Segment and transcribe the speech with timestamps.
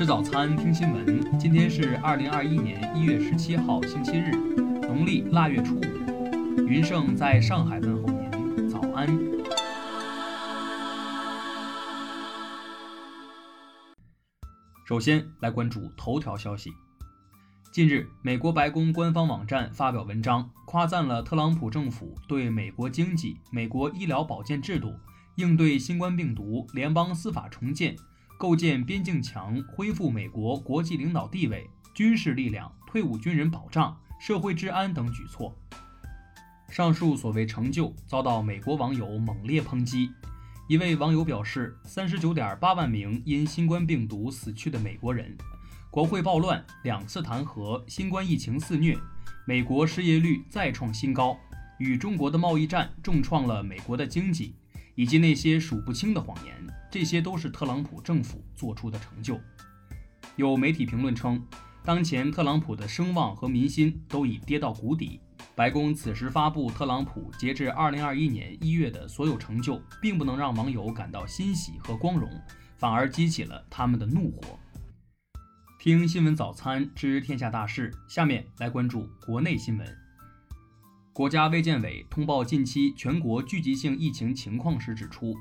[0.00, 1.38] 吃早餐，听新闻。
[1.38, 4.30] 今天是二零二一年一月十七号，星期日，
[4.88, 6.66] 农历腊月初五。
[6.66, 9.06] 云盛在上海问候您，早安。
[14.86, 16.72] 首先来关注头条消息。
[17.70, 24.94] 近日，美国白宫官方网站发表文章，夸赞了特朗普政府对美国经济、美国医疗保健制度、
[25.34, 27.94] 应对新冠病毒、联邦司法重建。
[28.40, 35.54] 构建边境墙、恢复美国国际领导地位、军事力量、退伍军人保障、社会治安等举措。
[36.70, 40.10] 上述所谓成就遭到美国网友猛烈抨击。
[40.68, 45.36] 一位网友表示：“三十九点八万名因新冠病毒死去的美国人，
[45.90, 48.96] 国会暴乱，两次弹劾，新冠疫情肆虐，
[49.46, 51.36] 美国失业率再创新高，
[51.78, 54.54] 与中国的贸易战重创了美国的经济。”
[55.00, 56.54] 以及那些数不清的谎言，
[56.90, 59.40] 这些都是特朗普政府做出的成就。
[60.36, 61.42] 有媒体评论称，
[61.82, 65.18] 当前特朗普的声望和民心都已跌到谷底。
[65.56, 72.28] 白宫此时发布特朗普截至2021年1月的所有成就，并不能让网友感到欣喜和光荣，
[72.76, 74.58] 反而激起了他们的怒火。
[75.78, 79.99] 听新闻早餐知天下大事，下面来关注国内新闻。
[81.20, 85.36] 国家卫健委通报近期全国聚集性疫情情况时指出，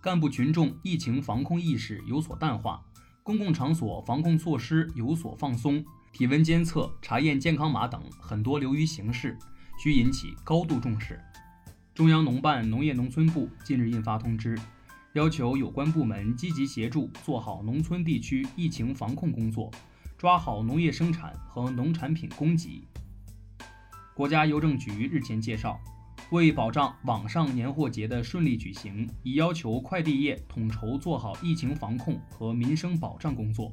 [0.00, 2.80] 干部群众疫情防控意识有所淡化，
[3.24, 9.36] 公共场所防控措施有所放松，体温监测、查验健康码等很多流于形式，
[9.82, 11.20] 需引起高度重视。
[11.92, 14.56] 中央农办农业农村部近日印发通知，
[15.14, 19.72] 要求有关部门积极协助做好农村地区疫情防控工作，
[20.16, 22.86] 抓好农业生产和农产品供给。
[24.16, 25.78] 国家邮政局日前介绍，
[26.30, 33.70] 为保障网上年货节的顺利举行，已要求快递业统筹做好疫情防控和民生保障工作，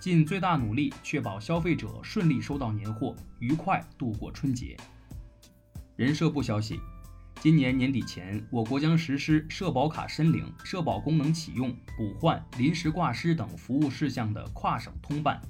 [0.00, 4.76] 尽最大努力确保消费者顺利收到年货，愉快度过春节。
[5.94, 6.80] 人社部消息，
[7.40, 15.40] 今年年底前，我国将实施社保卡申领、社保功能启用、补换、临时挂失等服务事项的跨省通办。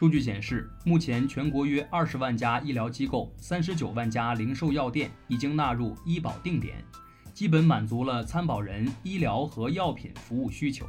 [0.00, 6.82] 数据显示，目前全国约二十万家医疗机构、三十九万家零售药店已经纳入医保定点，
[7.34, 10.86] 基本满足了参保人医疗和药品服务需求。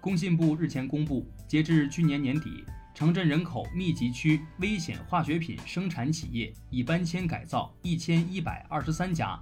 [0.00, 2.64] 工信部日前公布，截至去年年底，
[2.94, 9.38] 城镇人口密集区危险化学品生产企业已搬迁改造一千一百二十三家，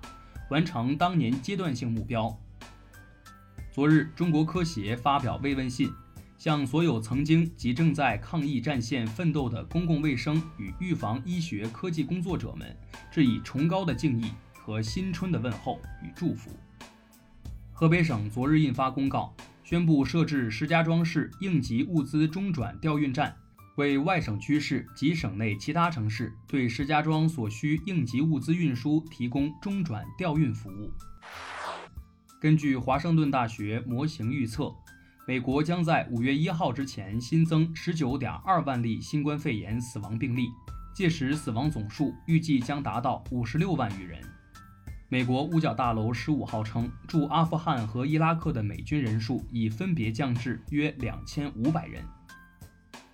[0.51, 2.37] 完成当年阶段性目标。
[3.71, 5.89] 昨日，中国科协发表慰问信。
[6.39, 12.77] 向所有曾经及正在抗疫战线奋斗的公共卫生与预防医学科技工作者们，
[13.11, 16.51] 致以崇高的敬意和新春的问候与祝福。
[17.73, 23.35] 河北省昨日印发公告，宣布设置石家庄市应急物资中转调运站，
[23.77, 30.93] 为外省区市及省内其他城市对石家庄所需应急物资运输提供中转调运服务。
[32.39, 34.75] 根据华盛顿大学模型预测。
[35.29, 40.47] 美国将在五月一号之前新增十九点二万例新冠肺炎死亡病例，
[40.95, 44.21] 届时死亡总数预计将达到五十六万余人。
[45.09, 52.05] 美国五角大楼十五号称，驻阿富汗和伊拉克的美军人数已分别降至约两千五百人。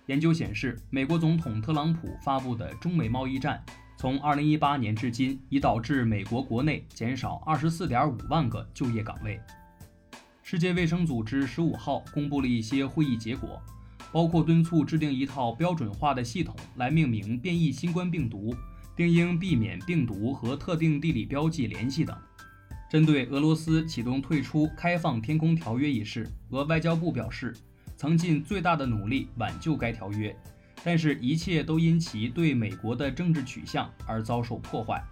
[0.05, 3.59] 研究显示，美国总统特朗普发布的中美贸易战，
[3.97, 9.41] 从二零一八年至今已导致美国国内减少二十四点五万个就业岗位。
[10.53, 13.59] 世界卫生组织十五号公布了一些会议结果，
[14.11, 18.55] 包括敦促制定一套标准化的系统来命名变异新冠病毒，
[18.95, 22.15] 并应避免病毒和特定地理标记联系等。
[22.87, 27.55] 针对俄罗斯启动退出开放天空条约一事，俄外交部表示，
[27.97, 30.37] 曾尽最大的努力挽救该条约，
[30.83, 35.03] 但是，一切都因其对美国的政治取向而遭受破坏。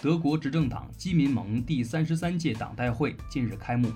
[0.00, 3.92] 德国执政党基民盟第三十三届党代会近日开幕。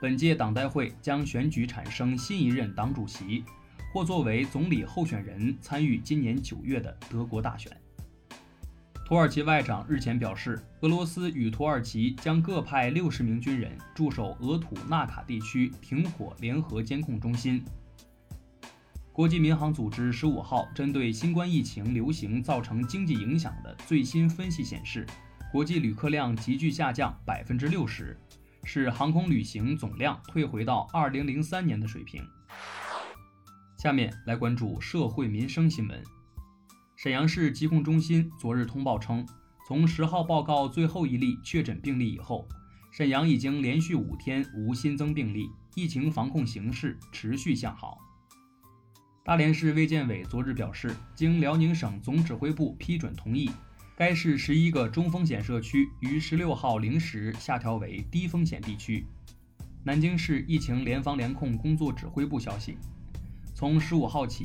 [0.00, 3.44] 本届党代会将选举产生新一任党主席，
[3.92, 7.70] 或作为总理候选人参与今年九月的德国大选。
[9.04, 17.62] 土耳其外长日前表示，俄罗斯与土耳其将各派六十名军人驻守俄土纳卡地区停火联合监控中心。
[19.12, 25.04] 国际民航组织十五号针对新冠疫情流行造成经济影响的最新分析显示，
[25.52, 28.16] 国际旅客量急剧下降百分之六十。
[28.64, 32.22] 使航空旅行总量退回到二零零三年的水平。
[33.78, 36.02] 下面来关注社会民生新闻。
[36.96, 39.26] 沈阳市疾控中心昨日通报称，
[39.66, 42.46] 从十号报告最后一例确诊病例以后，
[42.90, 47.96] 沈阳已经连续五天无新增病例，疫情防控形势持续向好。
[49.24, 53.50] 大连市卫健委昨日表示，经辽宁省总指挥部批准同意，
[54.00, 59.04] 该市十一个中风险社区于十六号零时下调为低风险地区。
[59.84, 62.78] 南京市疫情联防联控工作指挥部消息，
[63.54, 64.42] 从十五号起，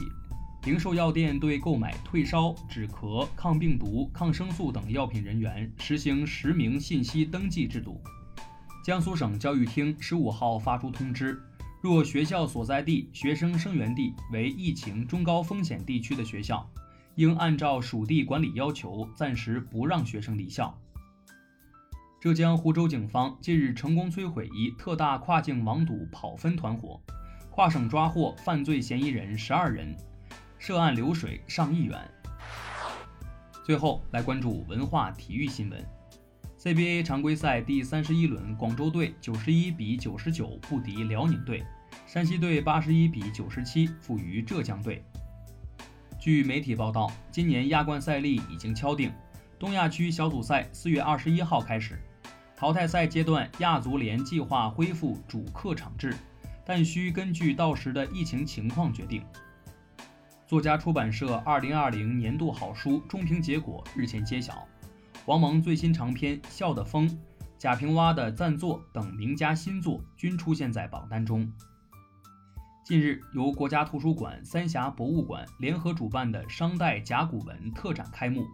[0.65, 8.01] 零售药店对购买退烧、止咳、抗病毒、抗生素等药品人员实行实名信息登记制度。
[8.83, 11.41] 江苏省教育厅十五号发出通知。
[11.81, 16.69] 若学校所在地、学生生源地为疫情中高风险地区的学校，
[17.15, 20.77] 应按照属地管理要求，暂时不让学生离校。
[22.19, 26.99] 浙江湖州警方近日成功摧毁一特大跨境网赌跑分团伙，
[27.51, 29.95] 跨省抓获犯罪嫌疑人十二人，
[30.57, 31.99] 涉案流水上亿元。
[33.63, 35.85] 最后来关注文化体育新闻
[36.59, 41.63] ：CBA 常规赛第三十一轮，广州队九十一比九十九不敌辽宁队。
[42.05, 45.03] 山西队八十一比九十七负于浙江队。
[46.25, 49.13] 据媒体报道，今年亚冠赛例已经敲定，
[49.59, 52.01] 东亚区小组赛四月二十一号开始，
[52.55, 56.15] 淘汰赛阶段亚足联计划恢复主客场制，
[56.65, 59.23] 但需根据到时的疫情情况决定。
[60.47, 64.67] 作家出版社二零二零年度好书中评结果日前揭晓，
[65.27, 67.07] 王蒙最新长篇《笑的风》，
[67.59, 71.47] 贾平凹的暂作等名家新作均出现在榜单中。
[72.85, 78.45] 近日，由国家图书馆、三峡博物馆联合主办的商代甲骨文特展开幕。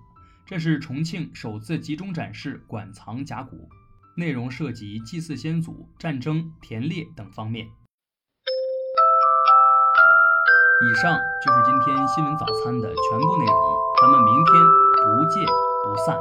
[0.46, 3.68] 这是重庆首次集中展示馆藏甲骨，
[4.16, 7.68] 内容涉及祭祀先祖、战争、田猎等方面。
[10.80, 13.56] 以上就是今天新闻早餐的全部内容，
[14.02, 15.46] 咱们明天不见
[15.84, 16.18] 不散。